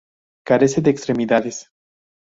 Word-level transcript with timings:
Carece 0.43 0.81
de 0.81 0.89
extremidades. 0.89 1.69